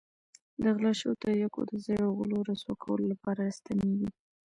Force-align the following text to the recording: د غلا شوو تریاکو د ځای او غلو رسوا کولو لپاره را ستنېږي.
د 0.61 0.63
غلا 0.75 0.91
شوو 0.99 1.19
تریاکو 1.21 1.61
د 1.69 1.73
ځای 1.85 1.99
او 2.05 2.11
غلو 2.19 2.39
رسوا 2.49 2.73
کولو 2.83 3.05
لپاره 3.13 3.39
را 3.45 3.53
ستنېږي. 3.57 4.09